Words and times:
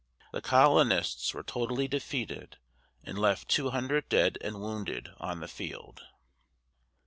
The 0.31 0.41
colonists 0.41 1.31
were 1.31 1.43
totally 1.43 1.87
defeated 1.87 2.57
and 3.03 3.19
left 3.19 3.47
two 3.49 3.69
hundred 3.69 4.09
dead 4.09 4.39
and 4.41 4.59
wounded 4.59 5.11
on 5.19 5.41
the 5.41 5.47
field. 5.47 6.01